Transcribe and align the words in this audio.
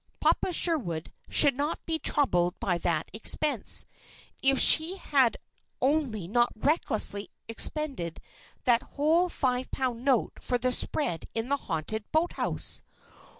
"Papa 0.19 0.51
Sherwood" 0.51 1.13
should 1.29 1.53
not 1.53 1.85
be 1.85 1.99
troubled 1.99 2.59
by 2.59 2.79
that 2.79 3.11
expense! 3.13 3.85
If 4.41 4.57
she 4.59 4.99
only 5.79 6.21
had 6.23 6.33
not 6.33 6.51
recklessly 6.55 7.29
expended 7.47 8.19
that 8.63 8.81
whole 8.97 9.29
five 9.29 9.69
pound 9.69 10.03
note 10.03 10.39
for 10.41 10.57
the 10.57 10.71
spread 10.71 11.25
in 11.35 11.49
the 11.49 11.57
haunted 11.57 12.05
boathouse! 12.11 12.81